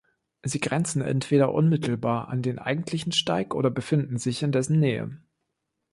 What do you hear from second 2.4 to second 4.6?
den eigentlichen Steig oder befinden sich in